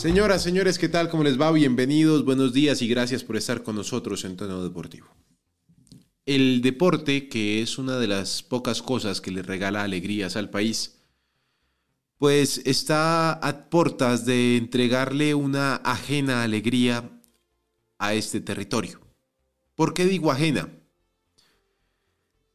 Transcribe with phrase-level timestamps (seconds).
[0.00, 1.10] Señoras, señores, ¿qué tal?
[1.10, 1.52] ¿Cómo les va?
[1.52, 5.08] Bienvenidos, buenos días y gracias por estar con nosotros en Tono Deportivo.
[6.24, 11.02] El deporte, que es una de las pocas cosas que le regala alegrías al país,
[12.16, 17.20] pues está a puertas de entregarle una ajena alegría
[17.98, 19.02] a este territorio.
[19.74, 20.70] ¿Por qué digo ajena?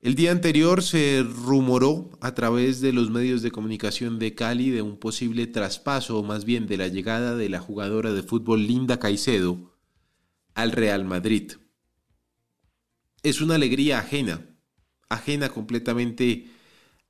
[0.06, 4.84] El día anterior se rumoró a través de los medios de comunicación de Cali de
[4.84, 9.00] un posible traspaso, o más bien de la llegada de la jugadora de fútbol Linda
[9.00, 9.74] Caicedo
[10.54, 11.54] al Real Madrid.
[13.24, 14.48] Es una alegría ajena,
[15.10, 16.52] ajena completamente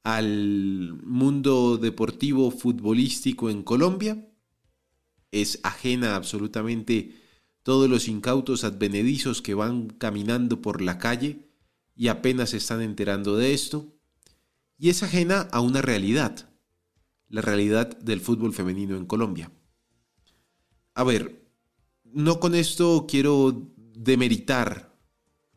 [0.04, 4.26] al mundo deportivo futbolístico en Colombia.
[5.32, 7.14] Es ajena absolutamente
[7.62, 11.46] todos los incautos advenedizos que van caminando por la calle
[11.96, 13.96] y apenas se están enterando de esto,
[14.78, 16.50] y es ajena a una realidad,
[17.30, 19.52] la realidad del fútbol femenino en Colombia.
[20.94, 21.46] A ver,
[22.04, 24.96] no con esto quiero demeritar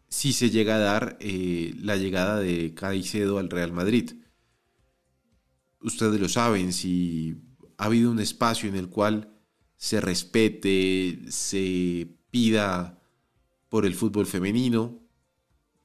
[0.09, 4.13] si se llega a dar eh, la llegada de Caicedo al Real Madrid.
[5.81, 7.37] Ustedes lo saben, si
[7.77, 9.37] ha habido un espacio en el cual
[9.77, 13.01] se respete, se pida
[13.69, 15.08] por el fútbol femenino,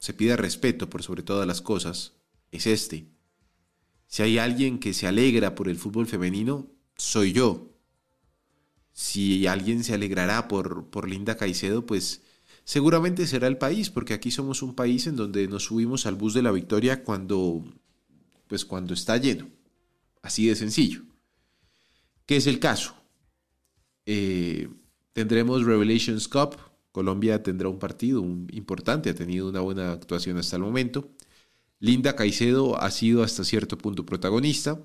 [0.04, 2.12] se pide respeto por sobre todas las cosas,
[2.52, 3.06] es este.
[4.06, 7.70] Si hay alguien que se alegra por el fútbol femenino, soy yo.
[8.92, 12.20] Si alguien se alegrará por, por Linda Caicedo, pues
[12.64, 16.34] seguramente será el país, porque aquí somos un país en donde nos subimos al bus
[16.34, 17.64] de la victoria cuando,
[18.46, 19.48] pues cuando está lleno.
[20.20, 21.00] Así de sencillo.
[22.26, 22.94] ¿Qué es el caso?
[24.04, 24.68] Eh,
[25.14, 26.58] tendremos Revelations Cup,
[26.94, 28.22] Colombia tendrá un partido
[28.52, 31.10] importante, ha tenido una buena actuación hasta el momento.
[31.80, 34.80] Linda Caicedo ha sido hasta cierto punto protagonista.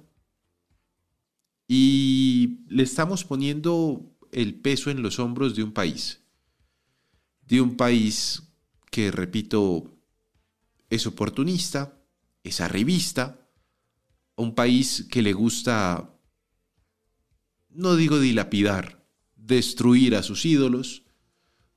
[1.67, 6.23] Y le estamos poniendo el peso en los hombros de un país.
[7.45, 8.41] De un país
[8.89, 9.95] que, repito,
[10.89, 12.01] es oportunista,
[12.43, 13.47] es arribista,
[14.35, 16.11] un país que le gusta,
[17.69, 19.05] no digo dilapidar,
[19.35, 21.03] destruir a sus ídolos,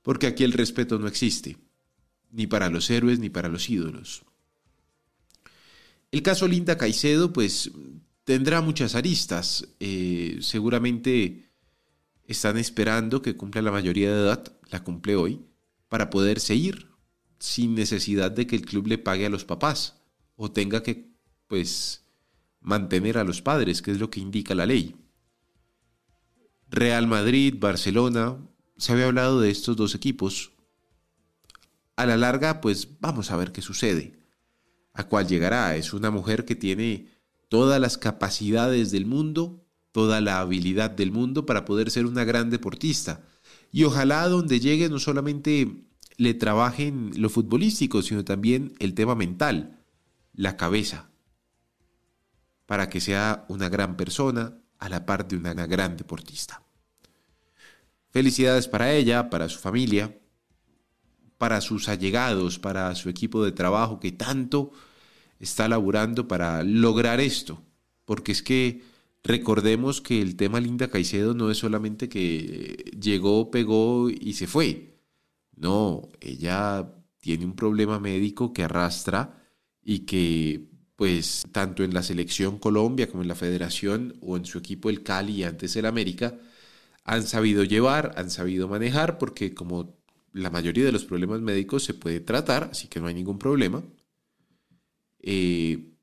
[0.03, 1.57] porque aquí el respeto no existe,
[2.29, 4.23] ni para los héroes ni para los ídolos.
[6.11, 7.71] El caso Linda Caicedo, pues
[8.23, 9.67] tendrá muchas aristas.
[9.79, 11.49] Eh, seguramente
[12.25, 15.41] están esperando que cumpla la mayoría de edad, la cumple hoy,
[15.89, 16.87] para poderse ir
[17.39, 20.01] sin necesidad de que el club le pague a los papás
[20.35, 21.09] o tenga que,
[21.47, 22.05] pues,
[22.61, 24.95] mantener a los padres, que es lo que indica la ley.
[26.69, 28.37] Real Madrid, Barcelona,
[28.83, 30.51] se había hablado de estos dos equipos.
[31.95, 34.19] A la larga, pues vamos a ver qué sucede.
[34.91, 35.77] ¿A cuál llegará?
[35.77, 37.07] Es una mujer que tiene
[37.47, 42.49] todas las capacidades del mundo, toda la habilidad del mundo para poder ser una gran
[42.49, 43.21] deportista.
[43.71, 45.85] Y ojalá donde llegue no solamente
[46.17, 49.79] le trabajen lo futbolístico, sino también el tema mental,
[50.33, 51.09] la cabeza,
[52.65, 56.62] para que sea una gran persona a la par de una gran deportista.
[58.13, 60.15] Felicidades para ella, para su familia,
[61.39, 64.71] para sus allegados, para su equipo de trabajo que tanto
[65.39, 67.63] está laburando para lograr esto.
[68.05, 68.83] Porque es que
[69.23, 74.99] recordemos que el tema Linda Caicedo no es solamente que llegó, pegó y se fue.
[75.55, 79.43] No, ella tiene un problema médico que arrastra
[79.83, 84.59] y que pues tanto en la selección Colombia como en la federación o en su
[84.59, 86.37] equipo el Cali y antes el América,
[87.03, 89.95] han sabido llevar, han sabido manejar, porque como
[90.31, 93.83] la mayoría de los problemas médicos se puede tratar, así que no hay ningún problema.
[95.19, 95.93] Eh,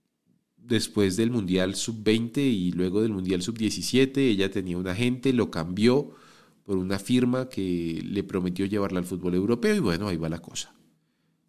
[0.57, 6.15] después del Mundial Sub-20 y luego del Mundial Sub-17, ella tenía un agente, lo cambió
[6.65, 10.41] por una firma que le prometió llevarla al fútbol europeo y bueno, ahí va la
[10.41, 10.73] cosa.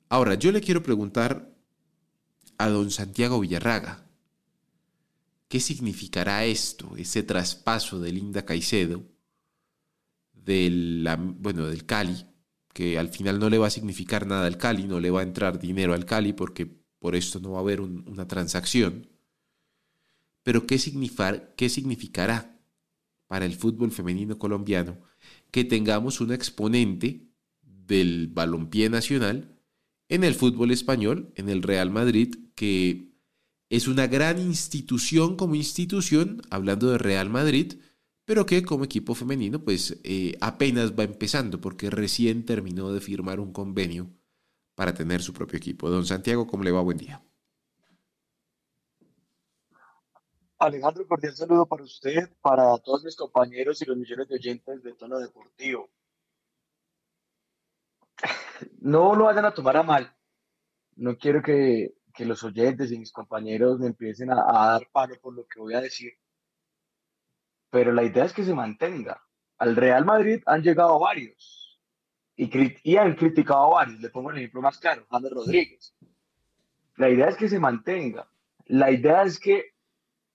[0.10, 1.54] Ahora, yo le quiero preguntar
[2.58, 4.08] a don Santiago Villarraga,
[5.48, 9.11] ¿qué significará esto, ese traspaso de Linda Caicedo
[10.44, 11.08] del,
[11.40, 12.26] bueno, del Cali,
[12.74, 15.24] que al final no le va a significar nada al Cali, no le va a
[15.24, 16.66] entrar dinero al Cali porque
[17.00, 19.08] por esto no va a haber una transacción.
[20.44, 20.80] Pero ¿qué,
[21.56, 22.60] ¿qué significará
[23.28, 25.00] para el fútbol femenino colombiano
[25.52, 27.28] que tengamos un exponente
[27.62, 29.58] del balompié nacional
[30.10, 33.12] en el fútbol español, en el Real Madrid, que
[33.70, 37.76] es una gran institución como institución, hablando de Real Madrid,
[38.26, 43.40] pero que como equipo femenino pues eh, apenas va empezando porque recién terminó de firmar
[43.40, 44.10] un convenio
[44.76, 45.90] para tener su propio equipo.
[45.90, 46.82] Don Santiago, ¿cómo le va?
[46.82, 47.24] Buen día.
[50.62, 54.94] Alejandro, cordial saludo para usted, para todos mis compañeros y los millones de oyentes de
[54.94, 55.90] Tono Deportivo.
[58.80, 60.16] No lo vayan a tomar a mal.
[60.96, 65.48] No quiero que, los oyentes y mis compañeros me empiecen a, dar palo por lo
[65.48, 66.14] que voy a decir.
[67.72, 69.24] Pero la idea es que se mantenga.
[69.58, 71.82] Al Real Madrid han llegado varios
[72.36, 72.50] y,
[72.84, 74.02] y han criticado a varios.
[74.02, 75.96] Le pongo el ejemplo más claro, James Rodríguez.
[76.98, 78.30] La idea es que se mantenga.
[78.66, 79.72] La idea es que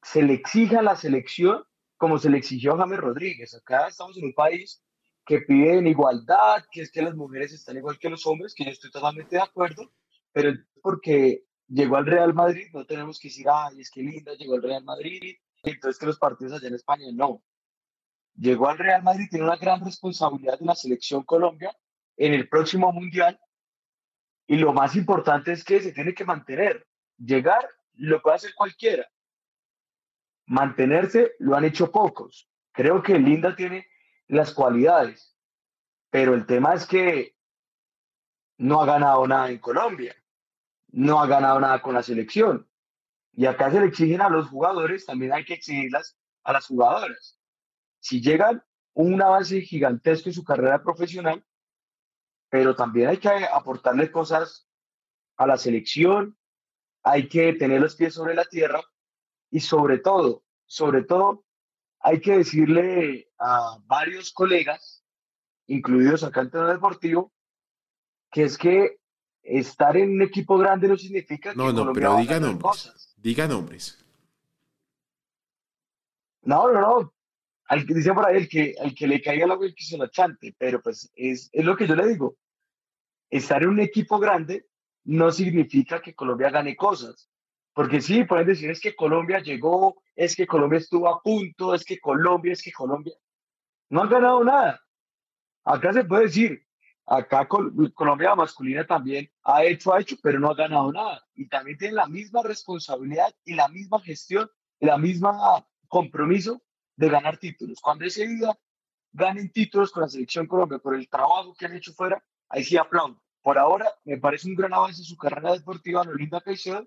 [0.02, 1.62] se le exija a la selección
[1.96, 3.54] como se le exigió a James Rodríguez.
[3.54, 4.82] Acá estamos en un país
[5.24, 8.70] que pide igualdad, que es que las mujeres están igual que los hombres, que yo
[8.70, 9.90] estoy totalmente de acuerdo,
[10.32, 14.54] pero porque llegó al Real Madrid no tenemos que decir, ay, es que linda, llegó
[14.54, 15.36] al Real Madrid,
[15.70, 17.42] entonces que los partidos allá en España no.
[18.34, 21.76] Llegó al Real Madrid, tiene una gran responsabilidad en la selección Colombia
[22.16, 23.38] en el próximo Mundial
[24.46, 26.86] y lo más importante es que se tiene que mantener.
[27.18, 29.08] Llegar lo puede hacer cualquiera,
[30.46, 32.48] mantenerse lo han hecho pocos.
[32.72, 33.86] Creo que Linda tiene
[34.28, 35.36] las cualidades,
[36.10, 37.36] pero el tema es que
[38.58, 40.14] no ha ganado nada en Colombia,
[40.88, 42.68] no ha ganado nada con la selección.
[43.36, 47.38] Y acá se le exigen a los jugadores, también hay que exigirlas a las jugadoras.
[48.00, 51.44] Si llegan un avance gigantesco en su carrera profesional,
[52.48, 54.66] pero también hay que aportarle cosas
[55.36, 56.38] a la selección,
[57.02, 58.80] hay que tener los pies sobre la tierra
[59.50, 61.44] y sobre todo, sobre todo,
[62.00, 65.04] hay que decirle a varios colegas,
[65.66, 67.34] incluidos acá en el deportivo,
[68.30, 68.98] que es que
[69.46, 73.14] estar en un equipo grande no significa que no, no, pero diga nombres, cosas.
[73.16, 74.04] Diga nombres.
[76.42, 77.12] No, no, no.
[77.68, 79.84] Al que dice por ahí, el que, el que le caiga el agua, el que
[79.84, 80.54] se lo chante.
[80.56, 82.36] Pero pues es, es lo que yo le digo.
[83.30, 84.66] Estar en un equipo grande
[85.04, 87.28] no significa que Colombia gane cosas.
[87.72, 91.84] Porque sí, pueden decir es que Colombia llegó, es que Colombia estuvo a punto, es
[91.84, 93.14] que Colombia, es que Colombia.
[93.90, 94.80] No han ganado nada.
[95.64, 96.66] Acá se puede decir,
[97.06, 101.24] acá Colombia masculina también ha hecho, ha hecho, pero no ha ganado nada.
[101.34, 104.50] Y también tiene la misma responsabilidad y la misma gestión,
[104.80, 106.62] y la misma compromiso
[106.96, 107.80] de ganar títulos.
[107.80, 108.58] Cuando ese día
[109.12, 112.76] ganen títulos con la selección Colombia por el trabajo que han hecho fuera, ahí sí
[112.76, 113.22] aplaudo.
[113.42, 116.86] Por ahora me parece un gran avance en su carrera deportiva, Lolinda Caicedo,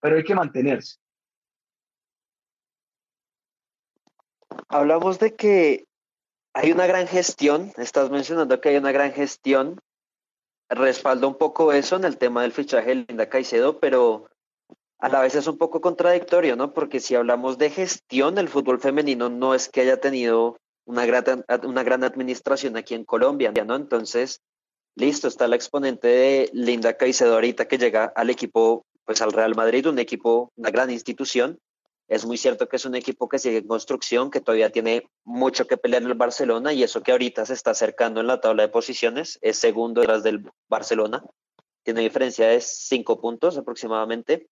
[0.00, 0.98] pero hay que mantenerse.
[4.68, 5.88] Hablamos de que
[6.54, 9.80] hay una gran gestión, estás mencionando que hay una gran gestión,
[10.70, 14.30] respaldo un poco eso en el tema del fichaje de Linda Caicedo, pero
[14.98, 16.72] a la vez es un poco contradictorio, ¿no?
[16.72, 20.56] Porque si hablamos de gestión, el fútbol femenino no es que haya tenido
[20.86, 23.74] una gran, una gran administración aquí en Colombia, ¿no?
[23.74, 24.40] Entonces,
[24.94, 29.54] listo, está la exponente de Linda Caicedo ahorita que llega al equipo pues al Real
[29.54, 31.58] Madrid, un equipo, una gran institución.
[32.08, 35.66] Es muy cierto que es un equipo que sigue en construcción, que todavía tiene mucho
[35.66, 38.64] que pelear en el Barcelona y eso que ahorita se está acercando en la tabla
[38.64, 41.24] de posiciones, es segundo detrás del Barcelona.
[41.82, 44.48] Tiene diferencia de cinco puntos aproximadamente.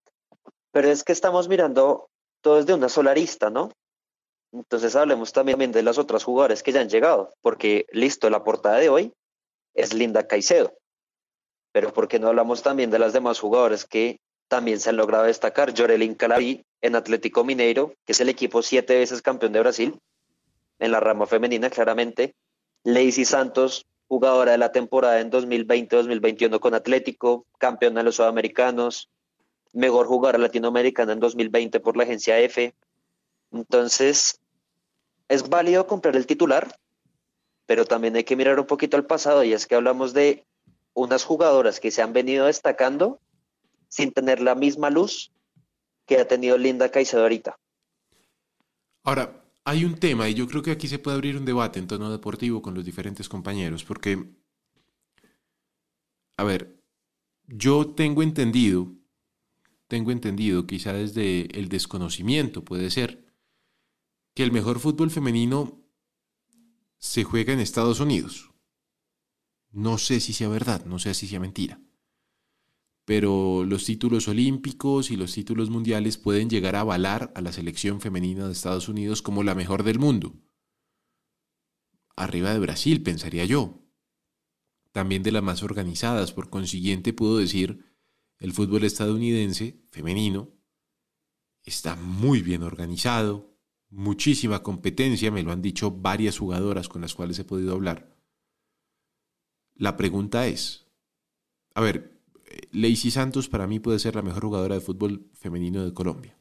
[0.70, 2.08] Pero es que estamos mirando
[2.40, 3.70] todo desde una sola arista, ¿no?
[4.52, 8.78] Entonces hablemos también de las otras jugadoras que ya han llegado, porque listo, la portada
[8.78, 9.12] de hoy
[9.74, 10.74] es Linda Caicedo.
[11.72, 14.20] Pero ¿por qué no hablamos también de las demás jugadoras que
[14.52, 18.98] también se han logrado destacar Jorelin Calaví en Atlético Mineiro, que es el equipo siete
[18.98, 19.98] veces campeón de Brasil,
[20.78, 22.34] en la rama femenina claramente.
[22.84, 29.08] Lacey Santos, jugadora de la temporada en 2020-2021 con Atlético, campeona de los Sudamericanos,
[29.72, 32.74] mejor jugadora latinoamericana en 2020 por la agencia F.
[33.52, 34.38] Entonces,
[35.28, 36.76] es válido comprar el titular,
[37.64, 40.44] pero también hay que mirar un poquito al pasado y es que hablamos de
[40.92, 43.18] unas jugadoras que se han venido destacando
[43.92, 45.32] sin tener la misma luz
[46.06, 47.60] que ha tenido Linda Caicedo ahorita.
[49.04, 51.86] Ahora, hay un tema y yo creo que aquí se puede abrir un debate en
[51.86, 54.32] tono deportivo con los diferentes compañeros, porque,
[56.38, 56.82] a ver,
[57.46, 58.90] yo tengo entendido,
[59.88, 63.26] tengo entendido, quizá desde el desconocimiento puede ser,
[64.34, 65.84] que el mejor fútbol femenino
[66.96, 68.52] se juega en Estados Unidos.
[69.70, 71.78] No sé si sea verdad, no sé si sea mentira
[73.04, 78.00] pero los títulos olímpicos y los títulos mundiales pueden llegar a avalar a la selección
[78.00, 80.34] femenina de Estados Unidos como la mejor del mundo.
[82.14, 83.80] Arriba de Brasil, pensaría yo.
[84.92, 87.86] También de las más organizadas, por consiguiente puedo decir,
[88.38, 90.52] el fútbol estadounidense femenino
[91.64, 93.56] está muy bien organizado,
[93.88, 98.16] muchísima competencia, me lo han dicho varias jugadoras con las cuales he podido hablar.
[99.74, 100.86] La pregunta es,
[101.74, 102.11] a ver,
[102.72, 106.36] Lacey Santos para mí puede ser la mejor jugadora de fútbol femenino de Colombia.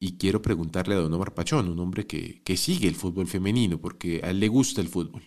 [0.00, 3.80] Y quiero preguntarle a Don Omar Pachón, un hombre que, que sigue el fútbol femenino,
[3.80, 5.22] porque a él le gusta el fútbol.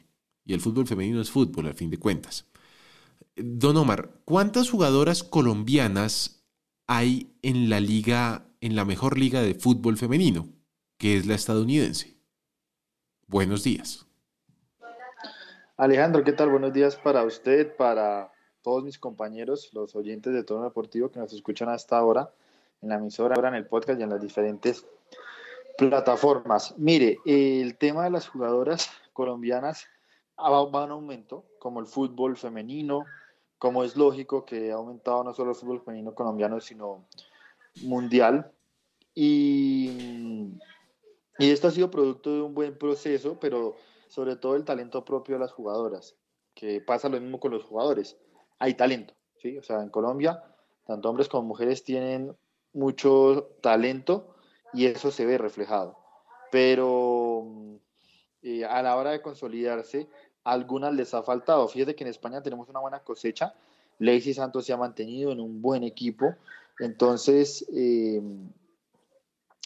[0.46, 2.48] Y el fútbol femenino es fútbol, al fin de cuentas.
[3.36, 6.46] Don Omar, ¿cuántas jugadoras colombianas
[6.88, 10.50] hay en la liga, en la mejor liga de fútbol femenino,
[10.98, 12.18] que es la estadounidense?
[13.28, 14.11] Buenos días.
[15.82, 16.52] Alejandro, ¿qué tal?
[16.52, 21.34] Buenos días para usted, para todos mis compañeros, los oyentes de Tono Deportivo que nos
[21.34, 22.30] escuchan hasta ahora
[22.84, 24.86] en la emisora, en el podcast y en las diferentes
[25.80, 26.76] plataformas.
[26.78, 29.88] Mire, el tema de las jugadoras colombianas
[30.38, 33.06] va en aumento, como el fútbol femenino,
[33.58, 37.08] como es lógico que ha aumentado no solo el fútbol femenino colombiano, sino
[37.82, 38.52] mundial.
[39.16, 40.52] Y,
[41.40, 43.78] y esto ha sido producto de un buen proceso, pero
[44.12, 46.18] sobre todo el talento propio de las jugadoras,
[46.53, 48.18] que pasa lo mismo con los jugadores.
[48.60, 49.58] Hay talento, ¿sí?
[49.58, 50.44] O sea, en Colombia,
[50.86, 52.36] tanto hombres como mujeres tienen
[52.74, 54.36] mucho talento
[54.74, 55.98] y eso se ve reflejado.
[56.51, 57.48] Pero
[58.41, 60.10] eh, a la hora de consolidarse,
[60.44, 61.70] algunas les ha faltado.
[61.70, 63.53] Fíjate que en España tenemos una buena cosecha.
[63.98, 66.36] Lacey Santos se ha mantenido en un buen equipo.
[66.80, 68.22] Entonces, eh,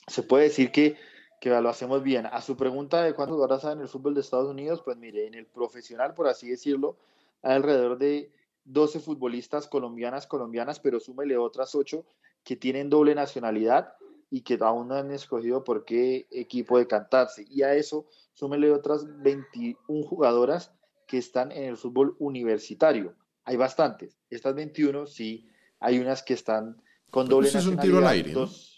[0.06, 0.98] se puede decir que,
[1.46, 2.26] que, lo hacemos bien.
[2.26, 5.28] A su pregunta de cuántos jugadoras hay en el fútbol de Estados Unidos, pues mire,
[5.28, 6.98] en el profesional, por así decirlo,
[7.44, 8.32] hay alrededor de
[8.64, 12.04] 12 futbolistas colombianas, colombianas, pero súmele otras 8
[12.44, 13.94] que tienen doble nacionalidad
[14.32, 17.46] y que aún no han escogido por qué equipo decantarse.
[17.48, 20.74] Y a eso súmele otras 21 jugadoras
[21.06, 23.14] que están en el fútbol universitario.
[23.44, 24.18] Hay bastantes.
[24.32, 25.48] Estas 21 sí,
[25.80, 27.72] hay unas que están con doble nacionalidad.
[27.72, 28.32] Es un tiro al aire.
[28.32, 28.75] Dos,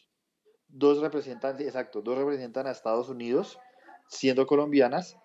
[0.77, 3.59] dos representantes, exacto, dos representan a Estados Unidos
[4.07, 5.17] siendo colombianas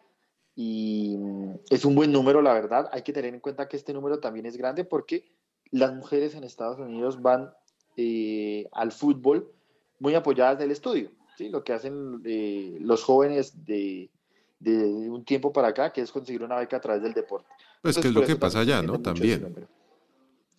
[0.55, 2.89] y mm, es un buen número, la verdad.
[2.93, 5.31] Hay que tener en cuenta que este número también es grande porque
[5.71, 7.53] las mujeres en Estados Unidos van
[7.97, 9.53] eh, al fútbol
[9.99, 11.11] muy apoyadas del estudio.
[11.37, 11.49] ¿sí?
[11.49, 14.11] Lo que hacen eh, los jóvenes de,
[14.59, 17.49] de, un tiempo para acá, que es conseguir una beca a través del deporte.
[17.81, 19.01] Pues que es lo que pasa allá, ¿no?
[19.01, 19.69] También.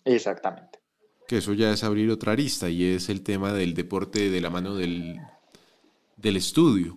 [0.04, 0.83] Exactamente.
[1.34, 4.50] Que eso ya es abrir otra arista y es el tema del deporte de la
[4.50, 5.20] mano del,
[6.16, 6.96] del estudio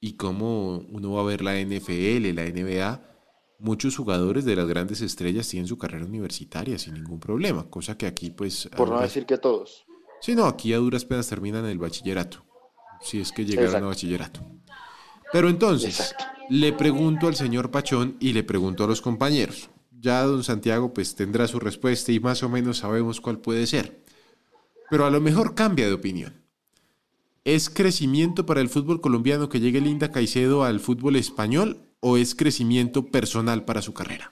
[0.00, 3.00] y cómo uno va a ver la NFL, la NBA,
[3.60, 8.06] muchos jugadores de las grandes estrellas tienen su carrera universitaria sin ningún problema, cosa que
[8.06, 8.68] aquí pues...
[8.76, 9.86] Por no decir que todos.
[10.20, 12.44] Sí, no, aquí a duras penas terminan el bachillerato,
[13.00, 14.40] si es que llegaron a bachillerato.
[15.32, 16.12] Pero entonces,
[16.50, 19.70] le pregunto al señor Pachón y le pregunto a los compañeros.
[20.06, 24.04] Ya don Santiago pues tendrá su respuesta y más o menos sabemos cuál puede ser.
[24.88, 26.44] Pero a lo mejor cambia de opinión.
[27.42, 32.36] ¿Es crecimiento para el fútbol colombiano que llegue Linda Caicedo al fútbol español o es
[32.36, 34.30] crecimiento personal para su carrera?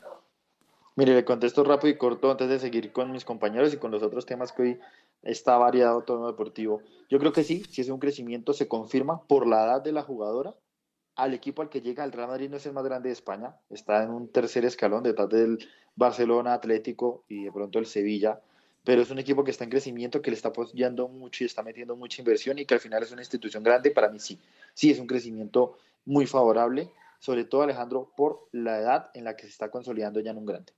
[0.94, 4.04] Mire, le contesto rápido y corto antes de seguir con mis compañeros y con los
[4.04, 4.78] otros temas que hoy
[5.24, 6.82] está variado todo deportivo.
[7.10, 10.02] Yo creo que sí, si es un crecimiento se confirma por la edad de la
[10.02, 10.54] jugadora.
[11.16, 13.56] Al equipo al que llega el Real Madrid no es el más grande de España,
[13.70, 15.58] está en un tercer escalón detrás del
[15.94, 18.40] Barcelona, Atlético y de pronto el Sevilla
[18.84, 21.62] pero es un equipo que está en crecimiento, que le está apoyando mucho y está
[21.62, 23.90] metiendo mucha inversión y que al final es una institución grande.
[23.90, 24.38] Para mí sí,
[24.74, 29.44] sí es un crecimiento muy favorable, sobre todo Alejandro, por la edad en la que
[29.44, 30.72] se está consolidando ya en un grande.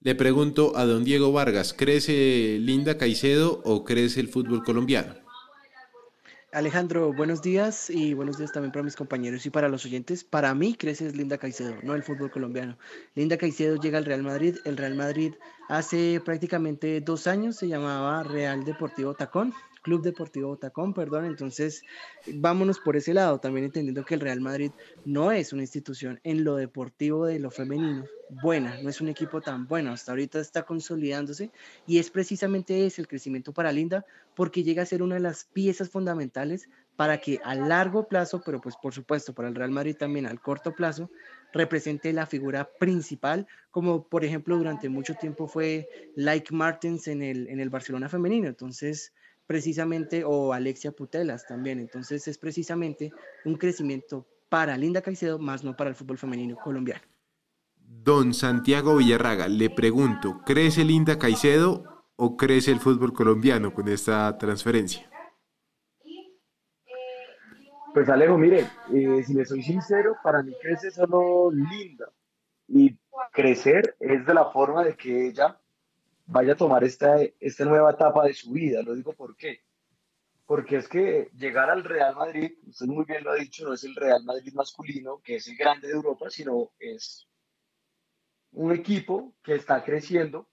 [0.00, 5.14] Le pregunto a don Diego Vargas, ¿crece Linda Caicedo o crece el fútbol colombiano?
[6.52, 10.24] Alejandro, buenos días y buenos días también para mis compañeros y para los oyentes.
[10.24, 12.76] Para mí crece Linda Caicedo, no el fútbol colombiano.
[13.14, 14.56] Linda Caicedo llega al Real Madrid.
[14.64, 15.34] El Real Madrid
[15.68, 19.54] hace prácticamente dos años se llamaba Real Deportivo Tacón.
[19.80, 21.24] Club Deportivo Tacón, perdón.
[21.24, 21.82] Entonces,
[22.26, 24.72] vámonos por ese lado, también entendiendo que el Real Madrid
[25.04, 29.40] no es una institución en lo deportivo de lo femenino buena, no es un equipo
[29.40, 31.50] tan bueno, hasta ahorita está consolidándose
[31.86, 35.44] y es precisamente ese el crecimiento para Linda porque llega a ser una de las
[35.44, 39.96] piezas fundamentales para que a largo plazo, pero pues por supuesto para el Real Madrid
[39.96, 41.10] también al corto plazo,
[41.52, 47.48] represente la figura principal, como por ejemplo durante mucho tiempo fue Like Martins en el,
[47.48, 48.48] en el Barcelona femenino.
[48.48, 49.12] Entonces,
[49.50, 51.80] precisamente, o Alexia Putelas también.
[51.80, 53.12] Entonces es precisamente
[53.44, 57.02] un crecimiento para Linda Caicedo, más no para el fútbol femenino colombiano.
[57.74, 64.38] Don Santiago Villarraga, le pregunto, ¿crece Linda Caicedo o crece el fútbol colombiano con esta
[64.38, 65.10] transferencia?
[67.92, 72.08] Pues Alejo, mire, eh, si le soy sincero, para mí crece solo Linda.
[72.68, 72.96] Y
[73.32, 75.59] crecer es de la forma de que ella
[76.30, 78.82] vaya a tomar esta, esta nueva etapa de su vida.
[78.82, 79.64] Lo digo por qué.
[80.46, 83.84] Porque es que llegar al Real Madrid, usted muy bien lo ha dicho, no es
[83.84, 87.28] el Real Madrid masculino, que es el grande de Europa, sino es
[88.52, 90.48] un equipo que está creciendo,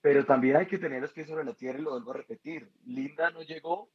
[0.00, 2.70] pero también hay que tener los pies sobre la tierra y lo vuelvo a repetir.
[2.84, 3.90] Linda no llegó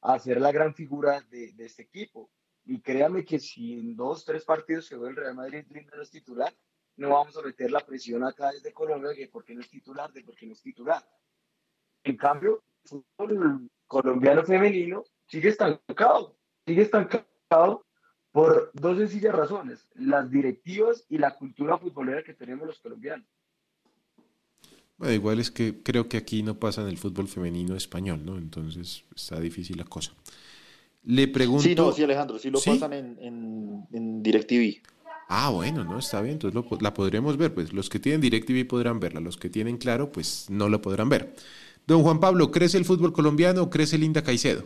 [0.00, 2.30] a ser la gran figura de, de este equipo.
[2.64, 5.64] Y créame que si en dos, tres partidos ve el Real Madrid
[5.94, 6.52] no es titular,
[6.96, 10.12] no vamos a meter la presión acá desde Colombia de por qué no es titular,
[10.12, 11.02] de por qué no es titular.
[12.04, 16.36] En cambio, el fútbol colombiano femenino sigue estancado,
[16.66, 17.84] sigue estancado
[18.32, 23.26] por dos sencillas razones, las directivas y la cultura futbolera que tenemos los colombianos.
[24.98, 28.38] Bueno, igual es que creo que aquí no pasa en el fútbol femenino español, ¿no?
[28.38, 30.14] Entonces está difícil la cosa.
[31.02, 31.62] Le pregunto...
[31.62, 34.82] Sí, no, sí, Alejandro, sí lo pasan en, en, en DirecTV.
[35.28, 37.52] Ah, bueno, no, está bien, entonces la podremos ver.
[37.52, 41.08] Pues los que tienen DirecTV podrán verla, los que tienen claro, pues no la podrán
[41.08, 41.34] ver.
[41.86, 44.64] Don Juan Pablo, ¿crece el fútbol colombiano o crece Linda Caicedo?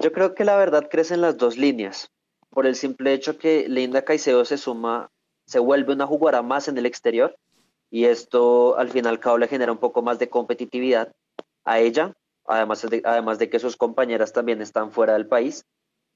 [0.00, 2.10] Yo creo que la verdad crece en las dos líneas,
[2.50, 5.10] por el simple hecho que Linda Caicedo se suma,
[5.46, 7.36] se vuelve una jugadora más en el exterior
[7.90, 11.12] y esto al fin y al cabo le genera un poco más de competitividad
[11.64, 12.14] a ella,
[12.46, 15.64] además de, además de que sus compañeras también están fuera del país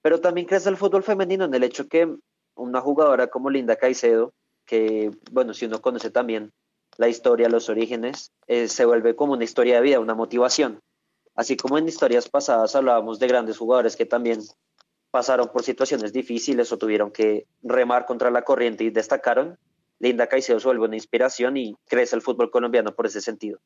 [0.05, 2.15] pero también crece el fútbol femenino en el hecho que
[2.57, 4.35] una jugadora como Linda Caicedo,
[4.67, 6.53] que, bueno, si uno conoce también
[6.99, 10.83] la historia, los orígenes, eh, se vuelve como una historia de vida, una motivación.
[11.35, 14.41] Así como en historias pasadas hablábamos de grandes jugadores que también
[15.11, 19.57] pasaron por situaciones difíciles o tuvieron que remar contra la corriente y destacaron,
[20.01, 23.59] Linda Caicedo se vuelve una inspiración y crece el fútbol colombiano por ese sentido.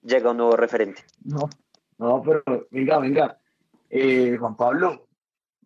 [0.00, 1.04] Llega un nuevo referente.
[1.22, 1.50] No,
[1.98, 3.38] no, pero venga, venga.
[3.90, 5.06] Eh, Juan Pablo,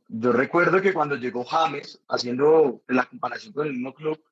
[0.08, 4.22] yo recuerdo que cuando llegó James, haciendo la comparación con el mismo club,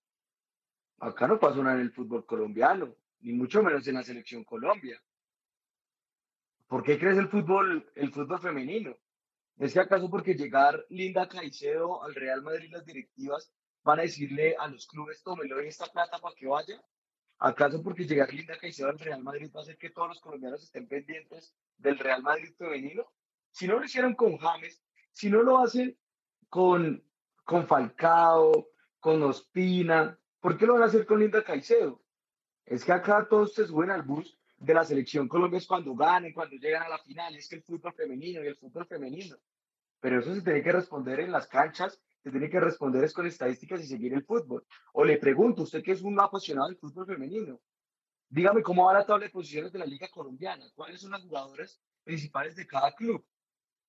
[1.00, 5.02] acá no pasó nada en el fútbol colombiano, ni mucho menos en la selección Colombia.
[6.68, 8.96] ¿Por qué crees el fútbol, el fútbol femenino?
[9.58, 14.56] ¿Es que acaso porque llegar Linda Caicedo al Real Madrid las directivas van a decirle
[14.58, 16.82] a los clubes, tómelo esta plata para que vaya?
[17.38, 20.62] ¿Acaso porque llegar Linda Caicedo al Real Madrid va a hacer que todos los colombianos
[20.62, 23.04] estén pendientes del Real Madrid femenino?
[23.50, 24.82] Si no lo hicieron con James,
[25.14, 25.96] si no lo hacen
[26.48, 27.02] con,
[27.44, 32.02] con Falcao, con Ospina, ¿por qué lo van a hacer con Linda Caicedo?
[32.66, 36.32] Es que acá todos se suben al bus de la selección Colombia es cuando ganen,
[36.32, 39.36] cuando llegan a la final, es que el fútbol femenino y el fútbol femenino.
[40.00, 43.26] Pero eso se tiene que responder en las canchas, se tiene que responder es con
[43.26, 44.66] estadísticas y seguir el fútbol.
[44.94, 47.60] O le pregunto, usted que es un apasionado del fútbol femenino,
[48.28, 51.80] dígame cómo va la tabla de posiciones de la Liga Colombiana, cuáles son las jugadoras
[52.02, 53.24] principales de cada club.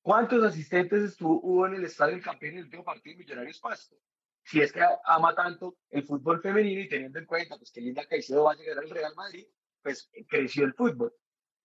[0.05, 3.59] ¿Cuántos asistentes estuvo, hubo en el estadio del campeón en el último partido de Millonarios
[3.59, 3.95] Pasto?
[4.43, 8.05] Si es que ama tanto el fútbol femenino y teniendo en cuenta pues, que Linda
[8.05, 9.47] Caicedo va a llegar al Real Madrid,
[9.81, 11.11] pues creció el fútbol.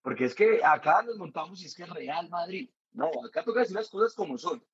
[0.01, 2.71] Porque es que acá nos montamos y es que Real Madrid.
[2.93, 4.65] No, acá toca decir las cosas como son.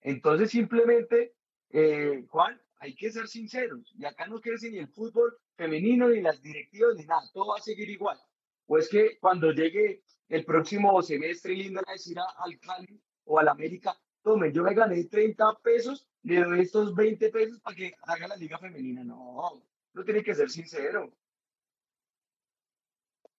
[0.00, 1.34] Entonces simplemente,
[1.68, 3.92] eh, Juan, hay que ser sinceros.
[3.94, 7.28] Y acá no crece ni el fútbol femenino, ni las directivas, ni nada.
[7.34, 8.18] Todo va a seguir igual.
[8.64, 13.48] O es que cuando llegue el próximo semestre Linda a decir al Cali o al
[13.48, 18.28] América, tome, yo me gané 30 pesos, le doy estos 20 pesos para que haga
[18.28, 19.04] la liga femenina.
[19.04, 21.12] No, no tiene que ser sincero.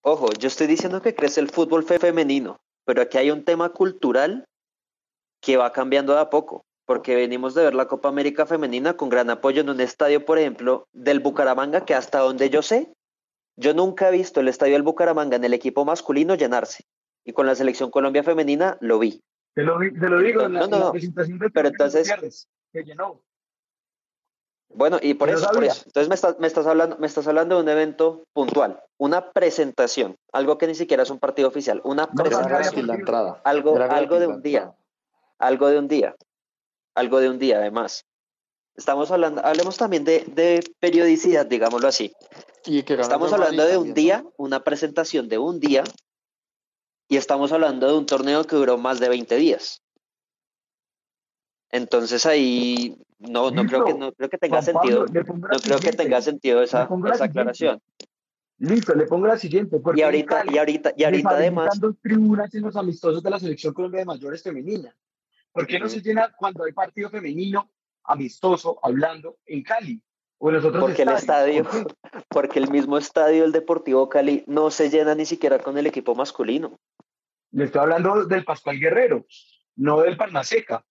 [0.02, 4.46] Ojo, yo estoy diciendo que crece el fútbol femenino, pero aquí hay un tema cultural
[5.42, 9.10] que va cambiando de a poco, porque venimos de ver la Copa América femenina con
[9.10, 12.94] gran apoyo en un estadio, por ejemplo, del Bucaramanga, que hasta donde yo sé,
[13.56, 16.86] yo nunca he visto el estadio del Bucaramanga en el equipo masculino llenarse.
[17.26, 19.22] Y con la selección Colombia femenina lo vi.
[19.54, 23.22] Te lo, digo, en la, no, presentación de Pero entonces, que llenó.
[24.70, 27.70] Bueno, y por eso, Entonces me estás, me, estás hablando, me estás hablando de un
[27.70, 32.88] evento puntual, una presentación, algo que ni siquiera es un partido oficial, una presentación.
[32.88, 33.42] La entrada.
[33.44, 34.74] Algo, algo de un día.
[35.38, 36.16] Algo de un día.
[36.96, 38.06] Algo de un día, además.
[38.76, 42.12] Estamos hablando, hablemos también de, de periodicidad, digámoslo así.
[42.66, 45.84] Estamos hablando de un día, una presentación de un día,
[47.08, 49.84] y estamos hablando de un torneo que duró más de 20 días.
[51.70, 55.06] Entonces ahí no, no creo que no creo que tenga sentido.
[55.06, 57.82] no creo que tenga sentido esa, esa aclaración.
[58.60, 59.82] Listo, le pongo la siguiente.
[59.96, 61.80] Y ahorita, y ahorita, y ahorita además.
[62.02, 64.96] tribunas en los amistosos de la selección Colombia de mayores femenina.
[65.52, 67.70] ¿Por qué no se llena cuando hay partido femenino
[68.04, 70.02] amistoso hablando en Cali?
[70.80, 71.64] porque el estadio,
[72.30, 76.16] porque el mismo estadio, el Deportivo Cali, no se llena ni siquiera con el equipo
[76.16, 76.78] masculino.
[77.52, 79.26] Le estoy hablando del Pascual Guerrero,
[79.78, 80.84] no del Palmaseca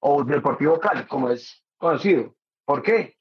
[0.00, 2.34] o Deportivo Cali, como es conocido.
[2.66, 3.16] ¿Por qué?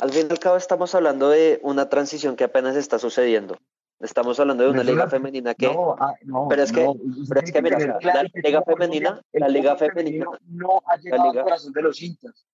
[0.00, 3.56] Al fin y al cabo estamos hablando de una transición que apenas está sucediendo.
[4.02, 5.66] Estamos hablando de una liga femenina que.
[5.98, 6.86] Ah, no, pero es que,
[7.28, 10.26] pero es que mira, la, liga femenina, la liga femenina.
[10.48, 12.44] No ha llegado al corazón de los hinchas.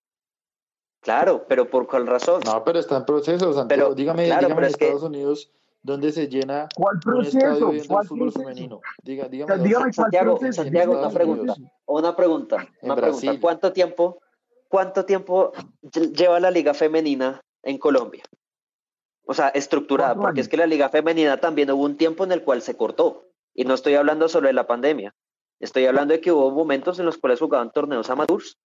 [1.00, 2.42] Claro, pero ¿por cuál razón?
[2.44, 3.68] No, pero está en proceso, Santiago.
[3.68, 7.38] Pero, dígame, dígame en Estados Unidos ¿Dónde se llena ¿Cuál un proceso?
[7.38, 8.48] estadio viendo el ¿Cuál fútbol proceso?
[8.48, 8.80] femenino?
[9.02, 11.54] Diga, dígame, cuál Santiago, proceso, Santiago, una cuál pregunta.
[11.86, 13.32] Una pregunta, En una pregunta.
[13.40, 14.18] ¿Cuánto tiempo,
[14.68, 18.22] cuánto tiempo lle- lleva la liga femenina en Colombia?
[19.30, 20.48] O sea, estructurada, porque es años.
[20.48, 23.26] que la liga femenina también hubo un tiempo en el cual se cortó.
[23.54, 25.14] Y no estoy hablando solo de la pandemia.
[25.60, 28.56] Estoy hablando de que hubo momentos en los cuales jugaban torneos amateurs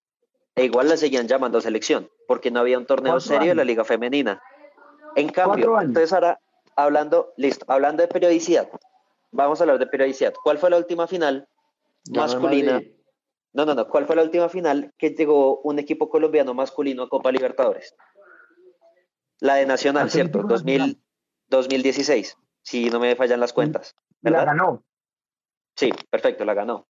[0.54, 3.66] e igual la seguían llamando selección, porque no había un torneo serio de la años.
[3.66, 4.40] liga femenina.
[5.16, 5.88] En cambio, años.
[5.88, 6.38] entonces ahora,
[6.76, 8.68] hablando, listo, hablando de periodicidad,
[9.32, 10.32] vamos a hablar de periodicidad.
[10.44, 11.48] ¿Cuál fue la última final
[12.14, 12.80] masculina?
[13.52, 13.88] No, no, no.
[13.88, 17.96] ¿Cuál fue la última final que llegó un equipo colombiano masculino a Copa Libertadores?
[19.42, 20.42] La de Nacional, ¿cierto?
[20.42, 21.02] 2000, Nacional.
[21.48, 23.96] 2016, si no me fallan las cuentas.
[24.22, 24.46] Y la ¿Verdad?
[24.46, 24.84] ganó.
[25.76, 26.86] Sí, perfecto, la ganó.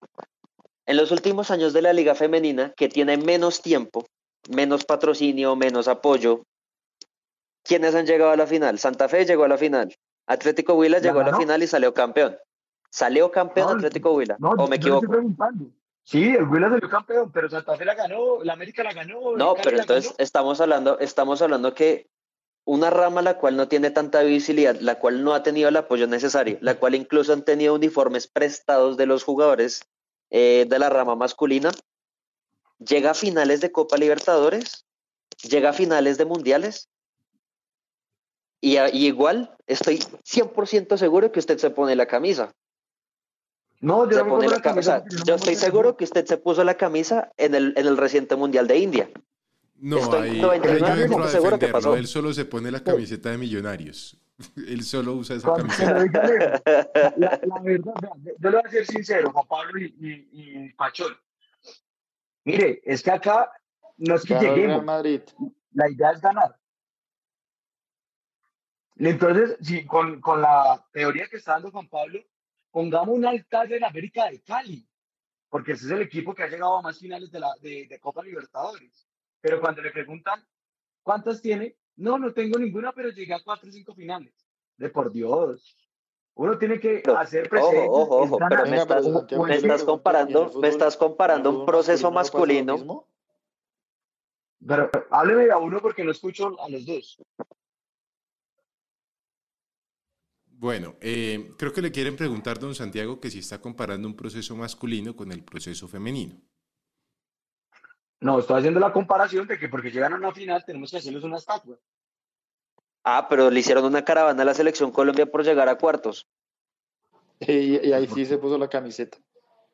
[0.86, 4.06] En los últimos años de la Liga Femenina, que tiene menos tiempo,
[4.50, 6.44] menos patrocinio, menos apoyo,
[7.64, 8.80] ¿quiénes han llegado a la final?
[8.80, 9.96] Santa Fe llegó a la final.
[10.28, 12.36] Atlético Huila ¿La llegó a la final y salió campeón.
[12.90, 14.36] ¿Salió campeón No, Atlético Huila?
[14.40, 15.08] No, ¿O me equivoco?
[16.04, 19.54] Sí, el Huila salió campeón, pero Santa Fe la ganó, la América la ganó, No,
[19.56, 20.16] pero entonces ganó.
[20.18, 22.10] estamos hablando, estamos hablando que
[22.66, 26.08] una rama la cual no tiene tanta visibilidad, la cual no ha tenido el apoyo
[26.08, 29.82] necesario, la cual incluso han tenido uniformes prestados de los jugadores
[30.30, 31.72] eh, de la rama masculina,
[32.80, 34.86] llega a finales de Copa Libertadores,
[35.44, 36.90] llega a finales de Mundiales,
[38.62, 42.54] y, y igual estoy 100% seguro que usted se pone la camisa.
[43.80, 46.76] No, yo Se no pone la camisa no estoy seguro que usted se puso la
[46.76, 49.10] camisa en el, en el reciente Mundial de India.
[49.82, 51.72] No, Estoy ahí, ahí 99% yo entro a seguro que defenderlo.
[51.72, 51.96] pasó.
[51.98, 54.18] Él solo se pone la camiseta de millonarios.
[54.68, 56.08] Él solo usa esa Cuando camiseta.
[57.18, 57.94] la, la verdad,
[58.40, 60.30] yo le voy a ser sincero, Juan Pablo y, y,
[60.68, 61.16] y Pachón.
[62.46, 63.52] Mire, es que acá
[63.98, 65.22] no es que lleguemos, Madrid.
[65.74, 66.58] la idea es ganar.
[68.98, 72.20] Entonces, si con, con la teoría que está dando Juan Pablo,
[72.72, 74.88] pongamos un altar en América de Cali,
[75.50, 78.00] porque ese es el equipo que ha llegado a más finales de, la, de, de
[78.00, 79.08] Copa Libertadores.
[79.42, 80.46] Pero cuando le preguntan
[81.04, 84.34] cuántas tiene, no, no tengo ninguna, pero llegué a cuatro o cinco finales.
[84.78, 85.76] De por Dios.
[86.36, 87.88] Uno tiene que Pero, hacer ojo, presente.
[87.90, 88.50] ojo, ojo, ganar.
[88.50, 89.86] pero me pero estás- Santiago, o me es yo le estás pregunto, ¿y en el
[89.86, 93.08] comparando, me estás comparando un proceso masculino no?
[94.66, 97.18] Pero hábleme a uno porque no escucho a los dos.
[100.46, 104.56] Bueno, eh, creo que le quieren preguntar, don Santiago, que si está comparando un proceso
[104.56, 106.40] masculino con el proceso femenino.
[108.22, 111.24] No, estoy haciendo la comparación de que porque llegan a una final tenemos que hacerles
[111.24, 111.78] una estatua.
[113.04, 116.28] Ah, pero le hicieron una caravana a la selección Colombia por llegar a cuartos.
[117.40, 119.18] Y, y ahí sí se puso la camiseta.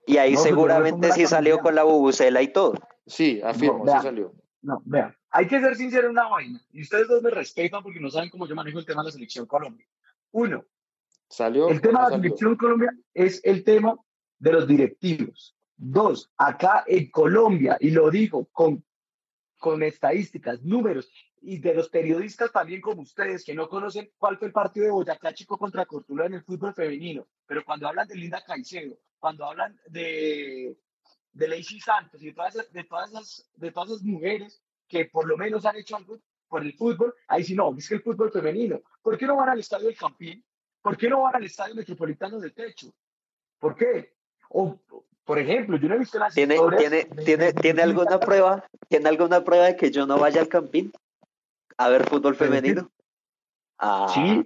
[0.05, 2.75] Y ahí No, pues no seguramente sí salió con la bubucela y todo.
[3.05, 4.33] Sí, afirmo, No, sí salió.
[4.61, 6.61] No, vean, hay que ser sincero en una vaina.
[6.71, 9.11] Y ustedes dos me respetan porque no saben cómo yo manejo el tema de la
[9.11, 9.85] selección Colombia.
[10.31, 10.63] Uno,
[11.29, 12.23] ¿Salió el tema no de la salió?
[12.23, 13.97] selección Colombia es el tema
[14.39, 15.56] de los directivos.
[15.77, 18.83] Dos, acá en Colombia, y lo digo con,
[19.59, 21.11] con estadísticas, números,
[21.41, 24.91] y de los periodistas también como ustedes, que no conocen cuál fue el partido de
[24.91, 29.45] Boyacá Chico contra Cortula en el fútbol femenino, pero cuando hablan de Linda Caicedo, cuando
[29.45, 30.77] hablan de,
[31.31, 35.05] de Lacey Santos y de todas, esas, de, todas esas, de todas esas mujeres que
[35.05, 38.01] por lo menos han hecho algo por el fútbol, ahí sí no, es que el
[38.01, 40.43] fútbol femenino, ¿por qué no van al estadio del Campín?
[40.81, 42.93] ¿Por qué no van al estadio metropolitano del Techo?
[43.59, 44.15] ¿Por qué?
[44.49, 44.79] O,
[45.27, 48.19] por ejemplo, yo no he visto las ¿Tiene, tiene, de- tiene, de- ¿tiene de- alguna
[48.19, 48.63] prueba?
[48.87, 50.91] ¿Tiene alguna prueba de que yo no vaya al campín
[51.77, 52.89] a ver fútbol femenino?
[53.77, 54.43] Ah, Sí.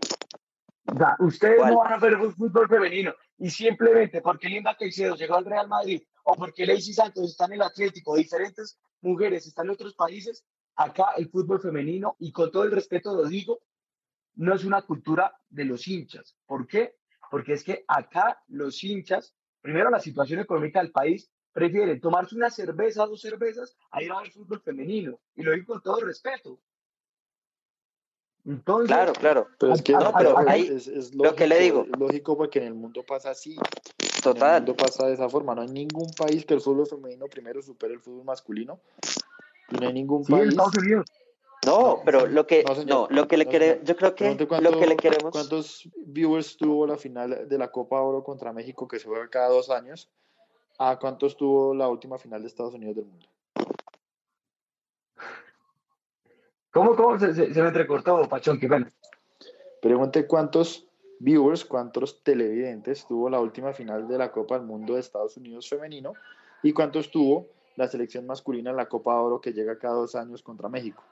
[0.88, 1.74] O sea, ustedes ¿Cuál?
[1.74, 6.02] no van a ver fútbol femenino y simplemente porque Linda Caicedo llegó al Real Madrid
[6.24, 10.44] o porque Lacey Santos está en el Atlético, diferentes mujeres están en otros países,
[10.76, 13.62] acá el fútbol femenino, y con todo el respeto lo digo,
[14.36, 16.36] no es una cultura de los hinchas.
[16.46, 16.96] ¿Por qué?
[17.30, 22.50] Porque es que acá los hinchas, primero la situación económica del país, prefieren tomarse una
[22.50, 25.20] cerveza, dos cervezas, a ir a ver fútbol femenino.
[25.36, 26.60] Y lo digo con todo respeto.
[28.44, 29.48] Entonces, claro, claro.
[29.60, 31.94] Pero es que No, pero es- ahí, es, es lo que le lógico, digo.
[31.94, 33.52] es lógico porque en el mundo pasa así.
[33.54, 33.60] En
[34.16, 34.62] el Total.
[34.62, 35.54] mundo pasa de esa forma.
[35.54, 38.80] No hay ningún país que el fútbol femenino primero supere el fútbol masculino.
[39.70, 40.50] Y no hay ningún sí, en país.
[40.52, 41.06] Estados Unidos.
[41.66, 42.88] No, pero lo que, No, señor.
[43.12, 43.52] no, lo que le No,
[43.84, 48.02] yo creo que lo que le queremos, ¿Cuántos viewers tuvo la final de la Copa
[48.02, 50.10] Oro contra México que se juega cada dos años?
[50.80, 53.28] ¿A cuántos tuvo la última final de Estados Unidos del mundo?
[56.72, 57.20] ¿Cómo, cómo?
[57.20, 58.88] Se, se- se me entrecortó, Pachón, que bueno.
[59.82, 60.88] Pregunte cuántos
[61.20, 65.70] viewers, cuántos televidentes tuvo la última final de la Copa del Mundo de Estados Unidos
[65.70, 66.14] femenino
[66.64, 70.42] y cuántos tuvo la selección masculina en la Copa Oro que llega cada dos años
[70.42, 71.04] contra México.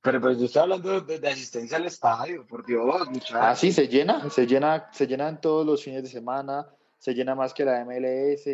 [0.00, 3.36] Pero pues yo estoy hablando de, de asistencia al estadio, por Dios, muchachos.
[3.38, 6.66] Ah, sí, se llena, se llena, se llenan todos los fines de semana,
[6.98, 8.46] se llena más que la MLS.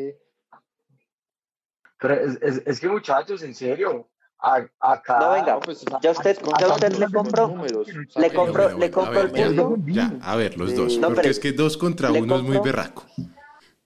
[1.98, 4.08] Pero es, es, es que muchachos, en serio,
[4.40, 5.18] a- acá...
[5.20, 9.54] No, venga, pues, ya usted, ya usted le números, le compro, le compro ver, el
[9.56, 9.82] punto.
[9.92, 10.98] ya, a ver, los dos.
[10.98, 13.04] No, porque pero- es que dos contra uno es muy compro- berraco.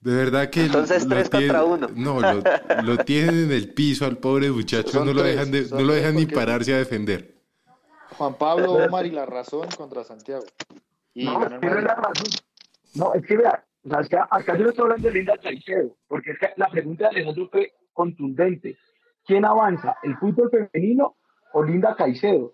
[0.01, 0.61] De verdad que.
[0.65, 1.89] Entonces, lo tres contra uno.
[1.93, 2.41] No, lo,
[2.83, 4.89] lo tienen en el piso al pobre muchacho.
[4.91, 7.38] Son No lo tres, dejan, de- no lo dejan ni pararse a defender.
[8.19, 10.43] Juan Pablo, Omar y la razón contra Santiago.
[11.13, 11.87] Y No, el es que no es Madrid.
[11.87, 12.27] la razón.
[12.95, 15.37] No, es que vea, o sea, es que acá yo no estoy hablando de Linda
[15.37, 18.77] Caicedo, porque es que la pregunta de Alejandro fue contundente.
[19.25, 21.15] ¿Quién avanza, el fútbol femenino
[21.53, 22.53] o Linda Caicedo?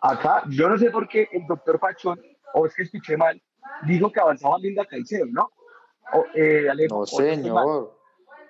[0.00, 2.18] Acá, yo no sé por qué el doctor Pachón,
[2.54, 3.42] o es que escuché mal,
[3.86, 5.50] dijo que avanzaba Linda Caicedo, ¿no?
[6.14, 7.98] O, eh, No, señor.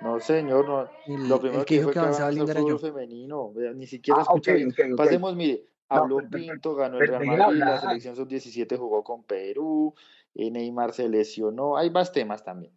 [0.01, 0.65] No, señor.
[0.67, 0.91] No.
[1.07, 2.87] El- Lo el primero que dijo fue que avanzaba avanza Linda el era fútbol yo.
[2.87, 3.53] femenino.
[3.75, 4.69] Ni siquiera Ah, escucha ok, bien.
[4.69, 4.97] ok, ok.
[4.99, 9.95] Pasemos, mire, habló Pinto, ganó el Real Madrid, la selección sub-17 jugó con Perú,
[10.35, 11.77] eh, Neymar se lesionó.
[11.77, 12.73] Hay más temas también.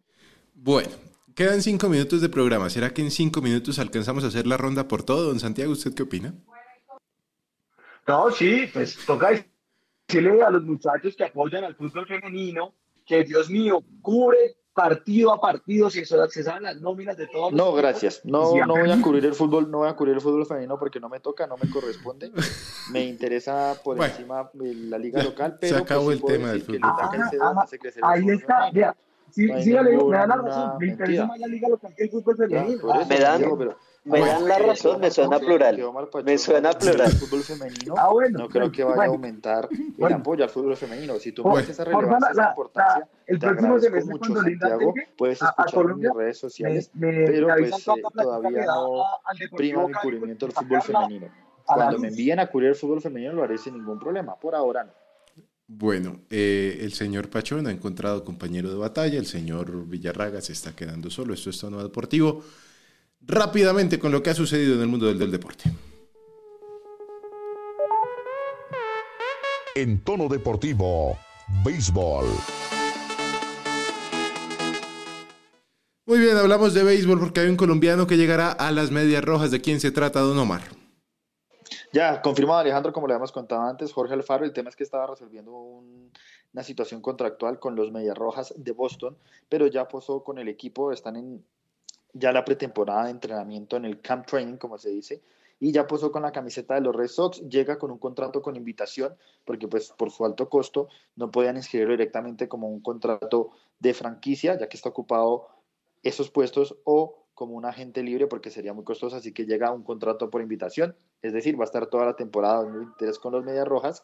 [0.54, 0.90] Bueno,
[1.34, 2.70] quedan cinco minutos de programa.
[2.70, 5.28] ¿Será que en cinco minutos alcanzamos a hacer la ronda por todo?
[5.28, 6.34] Don Santiago, ¿usted qué opina?
[8.06, 9.44] No, sí, pues toca
[10.08, 12.74] decirle a los muchachos que apoyan al fútbol femenino
[13.06, 17.52] que, Dios mío, cubre partido a partido, si eso, se saben las nóminas de todos.
[17.52, 18.20] los No, gracias.
[18.24, 21.00] No, no voy a cubrir el fútbol, no voy a cubrir el fútbol femenino porque
[21.00, 22.30] no me toca, no me corresponde.
[22.92, 26.58] Me interesa por Bueno, encima la liga local, se pero acabó pues, el tema del
[26.60, 27.66] decir que fútbol Ah,
[28.02, 28.96] Ahí fútbol está, vea.
[29.30, 30.78] Sí, No sí, Alejo, me da la razón.
[30.78, 31.26] Me interesa mentira.
[31.26, 32.68] más la liga local que el fútbol femenino.
[32.74, 34.26] eso, Me dan- pero- Me Bueno.
[34.26, 35.78] dan la razón, me suena plural.
[36.24, 37.12] Me suena plural.
[37.12, 39.12] fútbol femenino, Ah, bueno, no creo que vaya a bueno.
[39.12, 41.18] aumentar el apoyo al fútbol femenino.
[41.18, 44.94] Si tú das esa relevancia, esa la- importancia, la- el te próximo semestre mucho, Santiago.
[45.18, 49.04] Puedes escucharme en mis redes sociales, me, me, pero pues eh, todavía da no
[49.56, 51.26] prima mi cubrimiento del pues, fútbol femenino.
[51.66, 54.34] Cuando me envíen a cubrir el fútbol femenino lo haré sin ningún problema.
[54.34, 54.92] Por ahora no.
[55.68, 60.74] Bueno, eh, el señor Pachón ha encontrado compañero de batalla, el señor Villarraga se está
[60.74, 62.42] quedando solo, esto es Tono Deportivo.
[63.26, 65.70] Rápidamente con lo que ha sucedido en el mundo del, del deporte.
[69.74, 71.16] En tono deportivo,
[71.64, 72.26] béisbol.
[76.06, 79.50] Muy bien, hablamos de béisbol porque hay un colombiano que llegará a las medias rojas.
[79.52, 80.62] ¿De quién se trata, don Omar?
[81.92, 85.06] Ya, confirmado Alejandro, como le habíamos contado antes, Jorge Alfaro, el tema es que estaba
[85.06, 86.10] resolviendo un-
[86.52, 89.16] una situación contractual con los Medias Rojas de Boston,
[89.48, 91.44] pero ya posó con el equipo, están en
[92.12, 95.22] ya la pretemporada de entrenamiento en el camp training, como se dice,
[95.58, 98.56] y ya posó con la camiseta de los Red Sox, llega con un contrato con
[98.56, 103.92] invitación, porque pues por su alto costo no podían inscribirlo directamente como un contrato de
[103.92, 105.48] franquicia, ya que está ocupado
[106.02, 109.82] esos puestos, o como un agente libre, porque sería muy costoso, así que llega un
[109.82, 113.44] contrato por invitación, es decir, va a estar toda la temporada en interés con los
[113.44, 114.02] Medias Rojas,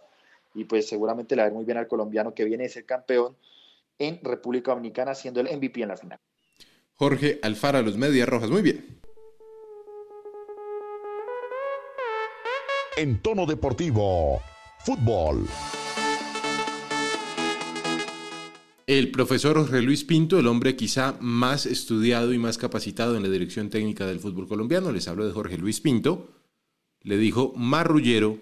[0.55, 3.37] y pues seguramente le va a muy bien al colombiano que viene a ser campeón
[3.99, 6.19] en República Dominicana, siendo el MVP en la final.
[6.99, 8.51] Jorge Alfara, los medias rojas.
[8.51, 8.99] Muy bien.
[12.97, 14.41] En tono deportivo,
[14.79, 15.47] fútbol.
[18.87, 23.29] El profesor Jorge Luis Pinto, el hombre quizá más estudiado y más capacitado en la
[23.29, 26.31] dirección técnica del fútbol colombiano, les hablo de Jorge Luis Pinto,
[27.03, 28.39] le dijo marrullero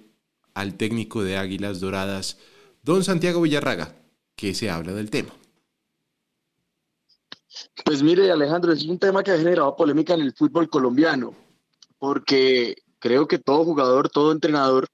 [0.53, 2.39] al técnico de Águilas Doradas,
[2.83, 3.97] don Santiago Villarraga,
[4.37, 5.35] que se habla del tema.
[7.85, 11.35] Pues mire, Alejandro, es un tema que ha generado polémica en el fútbol colombiano,
[11.99, 14.89] porque creo que todo jugador, todo entrenador,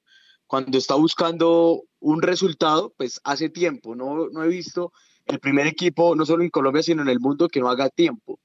[0.47, 3.95] cuando está buscando un resultado, pues hace tiempo.
[3.95, 4.91] No, no he visto
[5.25, 8.39] el primer equipo, no solo en Colombia, sino en el mundo, que no haga tiempo.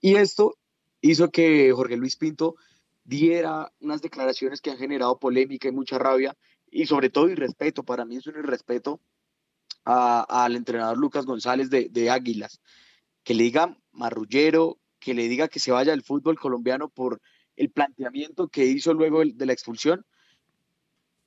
[0.00, 0.56] Y esto
[1.00, 2.56] hizo que Jorge Luis Pinto
[3.04, 6.36] diera unas declaraciones que han generado polémica y mucha rabia,
[6.70, 7.84] y sobre todo irrespeto.
[7.84, 9.00] Para mí es un irrespeto
[9.84, 12.60] al entrenador Lucas González de, de Águilas
[13.24, 17.20] que le diga marrullero, que le diga que se vaya del fútbol colombiano por
[17.56, 20.04] el planteamiento que hizo luego de la expulsión,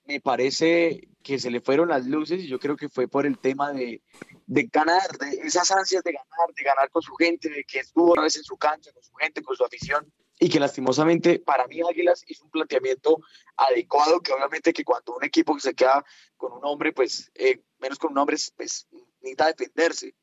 [0.06, 3.38] me parece que se le fueron las luces y yo creo que fue por el
[3.40, 4.02] tema de,
[4.46, 8.14] de ganar, de esas ansias de ganar, de ganar con su gente, de que estuvo
[8.14, 11.68] una vez en su cancha, con su gente, con su afición, y que lastimosamente para
[11.68, 13.20] mí Águilas hizo un planteamiento
[13.56, 16.06] adecuado, que obviamente que cuando un equipo se queda
[16.38, 18.88] con un hombre, pues eh, menos con un hombre, pues
[19.22, 20.16] necesita defenderse.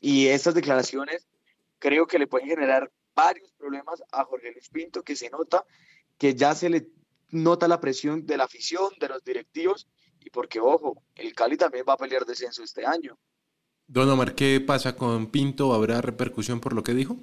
[0.00, 1.26] Y estas declaraciones
[1.78, 5.64] creo que le pueden generar varios problemas a Jorge Luis Pinto, que se nota
[6.18, 6.88] que ya se le
[7.30, 9.88] nota la presión de la afición, de los directivos,
[10.24, 13.18] y porque, ojo, el Cali también va a pelear descenso este año.
[13.86, 15.72] Don Omar, ¿qué pasa con Pinto?
[15.72, 17.16] ¿Habrá repercusión por lo que dijo?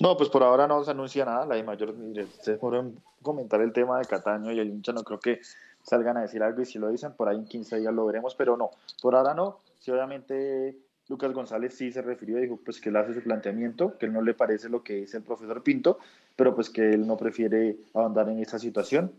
[0.00, 1.46] No, pues por ahora no se anuncia nada.
[1.46, 5.04] La de mayor, mire, ustedes fueron comentar el tema de Cataño y el hincha no
[5.04, 5.40] creo que
[5.82, 8.34] salgan a decir algo y si lo dicen, por ahí en 15 días lo veremos,
[8.34, 9.60] pero no, por ahora no.
[9.78, 10.76] Si obviamente
[11.08, 14.20] Lucas González sí se refirió, dijo pues que él hace su planteamiento, que él no
[14.20, 15.98] le parece lo que dice el profesor Pinto,
[16.36, 19.12] pero pues que él no prefiere ahondar en esta situación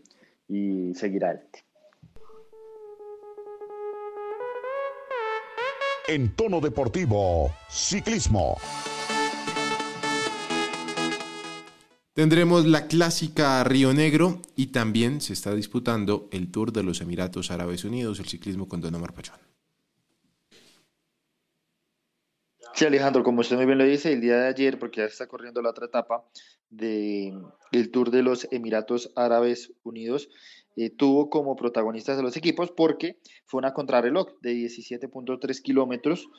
[0.48, 1.64] y seguir adelante.
[6.06, 8.56] En tono deportivo, ciclismo.
[12.12, 17.50] Tendremos la clásica Río Negro y también se está disputando el Tour de los Emiratos
[17.50, 19.38] Árabes Unidos, el ciclismo con Don Omar Pachón.
[22.80, 25.26] Sí, Alejandro, como usted muy bien lo dice, el día de ayer, porque ya está
[25.26, 26.24] corriendo la otra etapa
[26.70, 27.38] de,
[27.72, 30.30] del Tour de los Emiratos Árabes Unidos,
[30.76, 36.30] eh, tuvo como protagonistas de los equipos porque fue una contrarreloj de 17.3 kilómetros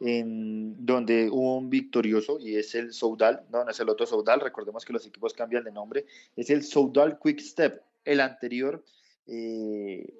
[0.00, 4.42] en donde hubo un victorioso y es el Soudal, no, no es el otro Soudal,
[4.42, 6.04] recordemos que los equipos cambian de nombre,
[6.36, 8.84] es el Soudal Quick Step, el anterior
[9.28, 10.12] eh,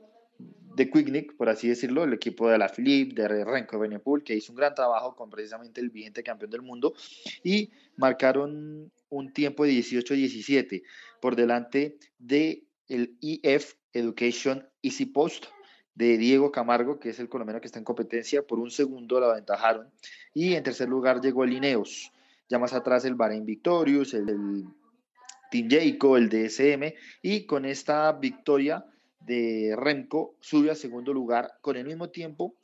[0.77, 4.53] de Quicknick, por así decirlo, el equipo de la Philippe, de Renko Benepool, que hizo
[4.53, 6.93] un gran trabajo con precisamente el vigente campeón del mundo
[7.43, 10.83] y marcaron un tiempo de 18-17
[11.23, 15.47] por delante de el EF Education Easy Post
[15.95, 19.31] de Diego Camargo, que es el colombiano que está en competencia, por un segundo la
[19.31, 19.91] aventajaron.
[20.35, 22.13] Y en tercer lugar llegó el Ineos.
[22.51, 24.65] Ya más atrás el Bahrain Victorious, el, el
[25.51, 26.93] Team Jayco, el DSM.
[27.23, 28.85] Y con esta victoria
[29.27, 32.55] de Remco sube a segundo lugar con el mismo tiempo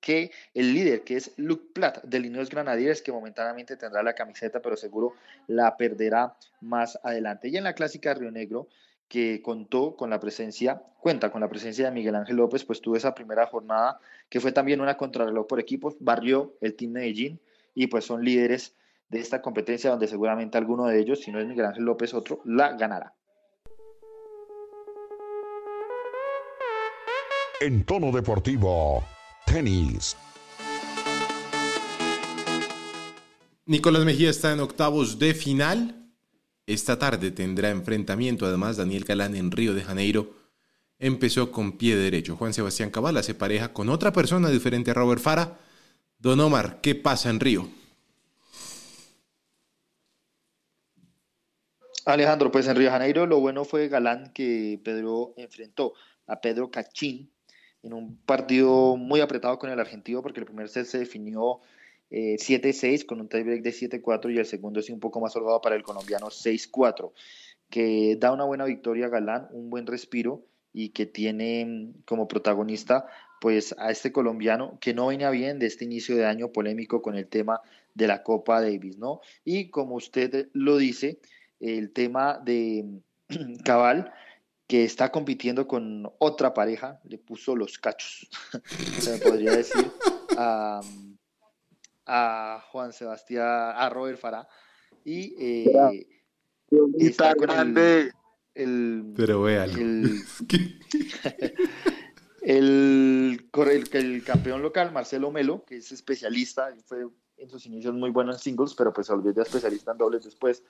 [0.00, 4.60] que el líder, que es Luke Platt del Ineos Granadiers, que momentáneamente tendrá la camiseta,
[4.60, 5.14] pero seguro
[5.46, 7.48] la perderá más adelante.
[7.48, 8.68] Y en la clásica Río Negro,
[9.08, 12.96] que contó con la presencia, cuenta con la presencia de Miguel Ángel López, pues tuvo
[12.96, 17.40] esa primera jornada que fue también una contrarreloj por equipos, barrió el Team Medellín
[17.74, 18.74] y pues son líderes
[19.10, 22.40] de esta competencia donde seguramente alguno de ellos, si no es Miguel Ángel López otro,
[22.44, 23.12] la ganará.
[27.64, 29.02] En tono deportivo,
[29.46, 30.18] tenis.
[33.64, 36.10] Nicolás Mejía está en octavos de final.
[36.66, 40.34] Esta tarde tendrá enfrentamiento además Daniel Galán en Río de Janeiro.
[40.98, 42.36] Empezó con pie derecho.
[42.36, 45.58] Juan Sebastián Cabala se pareja con otra persona diferente a Robert Fara.
[46.18, 47.66] Don Omar, ¿qué pasa en Río?
[52.04, 55.94] Alejandro, pues en Río de Janeiro lo bueno fue Galán que Pedro enfrentó
[56.26, 57.33] a Pedro Cachín
[57.84, 61.60] en un partido muy apretado con el argentino porque el primer set se definió
[62.10, 65.60] eh, 7-6 con un tiebreak de 7-4 y el segundo sí un poco más holgado
[65.60, 67.12] para el colombiano 6-4,
[67.70, 72.26] que da una buena victoria a Galán, un buen respiro y que tiene mm, como
[72.26, 73.06] protagonista
[73.40, 77.14] pues a este colombiano que no venía bien de este inicio de año polémico con
[77.16, 77.60] el tema
[77.94, 79.20] de la Copa Davis, ¿no?
[79.44, 81.18] Y como usted lo dice,
[81.60, 83.00] el tema de
[83.64, 84.12] Cabal,
[84.66, 88.28] que está compitiendo con otra pareja, le puso los cachos,
[88.98, 89.90] se podría decir,
[90.38, 90.80] a,
[92.06, 94.48] a, Juan Sebastián, a Robert Farah,
[95.04, 96.06] y eh,
[96.98, 98.12] está con el,
[98.54, 99.74] el, Pero véalo.
[99.74, 100.22] el,
[102.42, 108.10] el, el, el campeón local, Marcelo Melo, que es especialista, fue en sus inicios muy
[108.10, 110.62] bueno en singles, pero pues se volvió ya especialista en dobles después.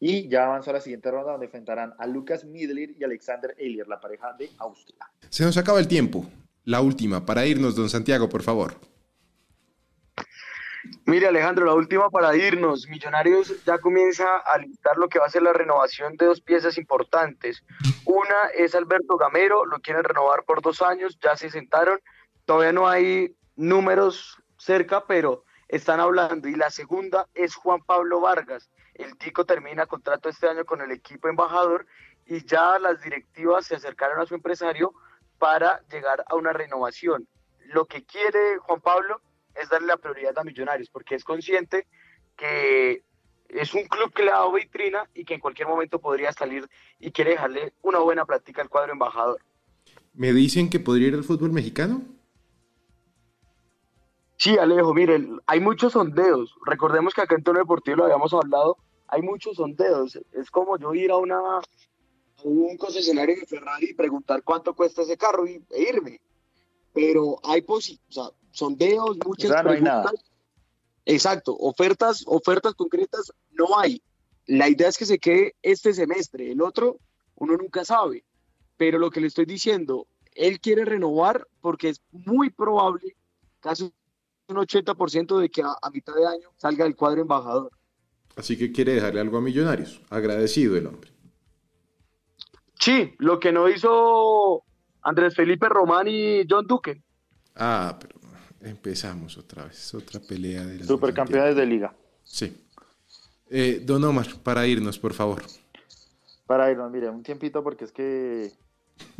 [0.00, 3.88] Y ya avanzó a la siguiente ronda donde enfrentarán a Lucas Midler y Alexander Elier,
[3.88, 5.06] la pareja de Austria.
[5.30, 6.26] Se nos acaba el tiempo.
[6.64, 8.74] La última, para irnos, don Santiago, por favor.
[11.06, 12.88] Mire, Alejandro, la última para irnos.
[12.88, 16.78] Millonarios ya comienza a listar lo que va a ser la renovación de dos piezas
[16.78, 17.62] importantes.
[18.06, 21.98] Una es Alberto Gamero, lo quieren renovar por dos años, ya se sentaron.
[22.46, 26.48] Todavía no hay números cerca, pero están hablando.
[26.48, 28.70] Y la segunda es Juan Pablo Vargas.
[28.94, 31.86] El Tico termina contrato este año con el equipo embajador
[32.26, 34.94] y ya las directivas se acercaron a su empresario
[35.38, 37.26] para llegar a una renovación.
[37.66, 39.20] Lo que quiere Juan Pablo
[39.54, 41.86] es darle la prioridad a Millonarios, porque es consciente
[42.36, 43.02] que
[43.48, 46.68] es un club que le ha dado vitrina y que en cualquier momento podría salir
[46.98, 49.40] y quiere dejarle una buena práctica al cuadro embajador.
[50.12, 52.02] ¿Me dicen que podría ir al fútbol mexicano?
[54.36, 56.54] Sí, Alejo, miren, hay muchos sondeos.
[56.66, 58.76] Recordemos que acá en Tono Deportivo lo habíamos hablado,
[59.08, 60.18] hay muchos sondeos.
[60.32, 61.62] Es como yo ir a una a
[62.42, 66.20] un concesionario de Ferrari y preguntar cuánto cuesta ese carro y, e irme.
[66.92, 70.12] Pero hay posi o sea, sondeos, muchas O sea, no hay nada.
[71.06, 74.02] Exacto, ofertas, ofertas concretas no hay.
[74.46, 76.98] La idea es que se quede este semestre, el otro
[77.36, 78.24] uno nunca sabe.
[78.76, 83.16] Pero lo que le estoy diciendo, él quiere renovar porque es muy probable,
[83.60, 83.92] casi
[84.48, 87.70] un 80% de que a, a mitad de año salga el cuadro embajador.
[88.36, 90.00] Así que quiere dejarle algo a Millonarios.
[90.10, 91.10] Agradecido el hombre.
[92.78, 94.62] Sí, lo que no hizo
[95.02, 97.02] Andrés Felipe Román y John Duque.
[97.54, 98.18] Ah, pero
[98.60, 101.94] empezamos otra vez, otra pelea de Supercampeones de liga.
[102.22, 102.66] Sí.
[103.48, 105.42] Eh, don Omar, para irnos, por favor.
[106.46, 108.52] Para irnos, mire, un tiempito porque es que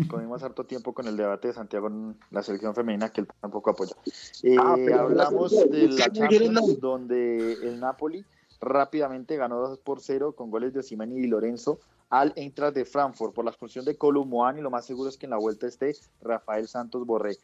[0.08, 3.70] comimos harto tiempo con el debate de Santiago en la selección femenina que él tampoco
[3.70, 3.94] apoya.
[4.42, 8.24] Eh, ah, hablamos de la Champions donde el Napoli
[8.60, 11.78] rápidamente ganó 2 por 0 con goles de Osimhen y Lorenzo
[12.10, 15.26] al Eintracht de Frankfurt por la expulsión de Columboan y lo más seguro es que
[15.26, 17.36] en la vuelta esté Rafael Santos Borré.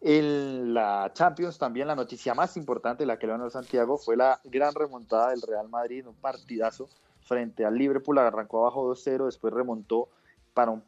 [0.00, 4.40] En la Champions también la noticia más importante, la que le ganó Santiago, fue la
[4.44, 6.88] gran remontada del Real Madrid, un partidazo
[7.22, 10.08] frente al Liverpool, arrancó abajo 2-0, después remontó
[10.54, 10.82] para un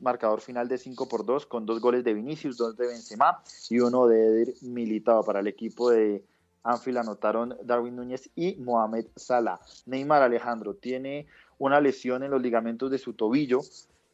[0.00, 3.80] marcador final de 5 por 2 con dos goles de Vinicius, dos de Benzema y
[3.80, 6.24] uno de Eder Militado para el equipo de
[6.62, 9.60] Anfield anotaron Darwin Núñez y Mohamed Salah.
[9.86, 11.26] Neymar Alejandro tiene
[11.58, 13.60] una lesión en los ligamentos de su tobillo,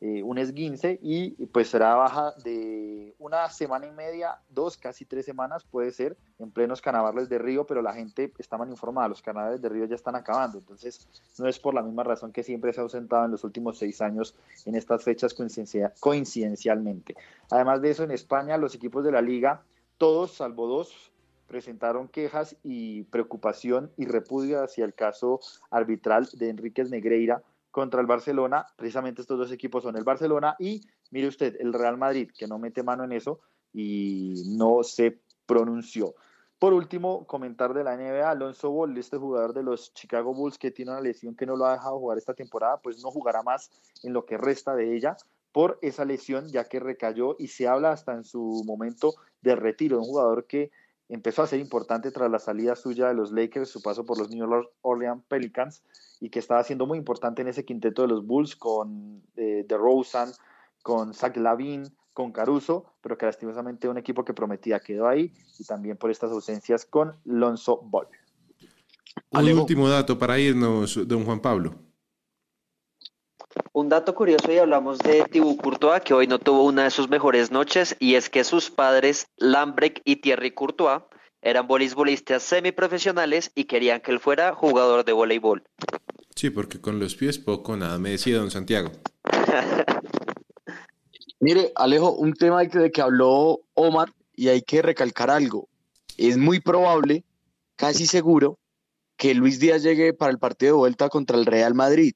[0.00, 5.24] eh, un esguince y pues será baja de una semana y media, dos, casi tres
[5.24, 9.22] semanas puede ser en plenos carnavales de Río, pero la gente está mal informada, los
[9.22, 12.74] carnavales de Río ya están acabando, entonces no es por la misma razón que siempre
[12.74, 14.34] se ha ausentado en los últimos seis años
[14.66, 15.34] en estas fechas
[16.00, 17.16] coincidencialmente.
[17.50, 19.62] Además de eso, en España los equipos de la liga,
[19.96, 21.10] todos salvo dos,
[21.46, 25.40] presentaron quejas y preocupación y repudio hacia el caso
[25.70, 27.42] arbitral de Enríquez Negreira
[27.76, 28.64] contra el Barcelona.
[28.74, 32.58] Precisamente estos dos equipos son el Barcelona y, mire usted, el Real Madrid, que no
[32.58, 36.14] mete mano en eso y no se pronunció.
[36.58, 40.70] Por último, comentar de la NBA, Alonso Ball, este jugador de los Chicago Bulls que
[40.70, 43.70] tiene una lesión que no lo ha dejado jugar esta temporada, pues no jugará más
[44.02, 45.18] en lo que resta de ella
[45.52, 49.12] por esa lesión, ya que recayó y se habla hasta en su momento
[49.42, 50.70] de retiro, un jugador que
[51.08, 54.30] empezó a ser importante tras la salida suya de los Lakers, su paso por los
[54.30, 54.48] New
[54.82, 55.82] Orleans Pelicans,
[56.20, 60.32] y que estaba siendo muy importante en ese quinteto de los Bulls con eh, DeRozan,
[60.82, 65.64] con Zach Lavin, con Caruso, pero que lastimosamente un equipo que prometía quedó ahí, y
[65.64, 68.08] también por estas ausencias con Lonzo Ball.
[69.30, 71.85] Un último dato para irnos, don Juan Pablo.
[73.72, 77.08] Un dato curioso y hablamos de Thibaut Courtois, que hoy no tuvo una de sus
[77.08, 81.02] mejores noches, y es que sus padres, Lambrek y Thierry Courtois,
[81.42, 85.62] eran voleibolistas semiprofesionales y querían que él fuera jugador de voleibol.
[86.34, 88.90] Sí, porque con los pies poco nada, me decía don Santiago.
[91.40, 95.68] Mire, Alejo, un tema de que habló Omar y hay que recalcar algo.
[96.16, 97.24] Es muy probable,
[97.76, 98.58] casi seguro,
[99.16, 102.14] que Luis Díaz llegue para el partido de vuelta contra el Real Madrid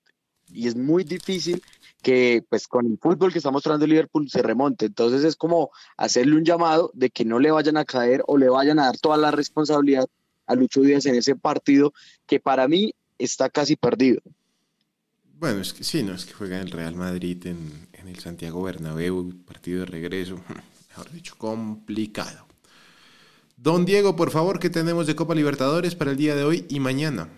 [0.53, 1.62] y es muy difícil
[2.03, 4.86] que pues con el fútbol que está mostrando Liverpool se remonte.
[4.86, 8.48] Entonces es como hacerle un llamado de que no le vayan a caer o le
[8.48, 10.09] vayan a dar toda la responsabilidad
[10.46, 11.92] a Lucho Díaz en ese partido
[12.26, 14.20] que para mí está casi perdido.
[15.38, 18.62] Bueno, es que sí, no es que juega el Real Madrid en, en el Santiago
[18.62, 20.38] Bernabéu, partido de regreso,
[20.88, 22.46] mejor dicho, complicado.
[23.57, 26.80] Don Diego, por favor, ¿qué tenemos de Copa Libertadores para el día de hoy y
[26.80, 27.28] mañana?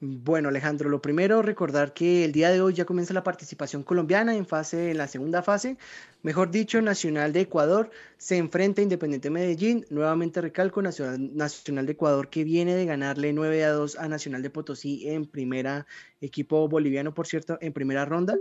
[0.00, 4.34] Bueno, Alejandro, lo primero, recordar que el día de hoy ya comienza la participación colombiana
[4.36, 5.78] en fase, en la segunda fase.
[6.22, 9.86] Mejor dicho, Nacional de Ecuador se enfrenta a Independiente Medellín.
[9.90, 14.42] Nuevamente recalco, Nacional, Nacional de Ecuador que viene de ganarle 9 a 2 a Nacional
[14.42, 15.86] de Potosí en primera,
[16.20, 18.36] equipo boliviano, por cierto, en primera ronda.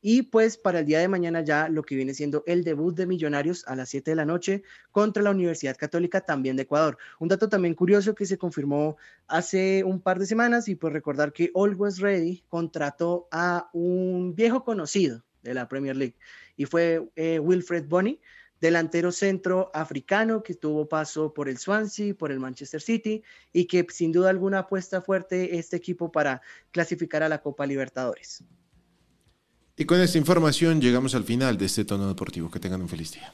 [0.00, 3.06] Y pues para el día de mañana ya lo que viene siendo el debut de
[3.06, 6.98] Millonarios a las 7 de la noche contra la Universidad Católica también de Ecuador.
[7.18, 8.96] Un dato también curioso que se confirmó
[9.26, 14.64] hace un par de semanas y pues recordar que Always Ready contrató a un viejo
[14.64, 16.16] conocido de la Premier League
[16.56, 18.20] y fue eh, Wilfred Bonny,
[18.60, 23.22] delantero centro africano que tuvo paso por el Swansea, por el Manchester City
[23.52, 28.44] y que sin duda alguna apuesta fuerte este equipo para clasificar a la Copa Libertadores.
[29.78, 32.50] Y con esta información llegamos al final de este tono deportivo.
[32.50, 33.32] Que tengan un feliz día.